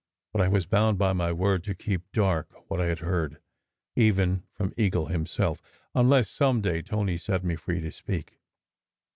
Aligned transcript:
But 0.33 0.41
I 0.41 0.47
was 0.47 0.65
bound 0.65 0.97
by 0.97 1.13
my 1.13 1.31
word 1.31 1.63
to 1.65 1.75
"keep 1.75 2.11
dark 2.11 2.49
* 2.67 2.67
what 2.71 2.81
I 2.81 2.87
had 2.87 3.01
heard, 3.01 3.39
even 3.95 4.41
from 4.51 4.73
Eagle 4.75 5.05
himself, 5.05 5.61
unless 5.93 6.27
some 6.27 6.59
day 6.59 6.81
Tony 6.81 7.17
set 7.19 7.43
me 7.43 7.55
free 7.55 7.81
to 7.81 7.91
speak. 7.91 8.39